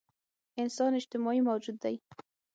[0.61, 1.95] انسان اجتماعي موجود دی.